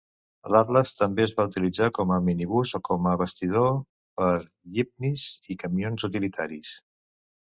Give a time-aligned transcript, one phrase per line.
[0.53, 3.69] L'Atles també es va utilitzar com a minibús o com a bastidor
[4.21, 4.31] per
[4.79, 5.27] yipnis
[5.57, 6.73] i camions utilitaris.